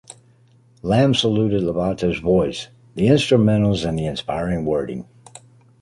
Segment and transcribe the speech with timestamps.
[0.81, 5.05] Lamb saluted Levato’s voice, the instrumentals and the inspiring wording.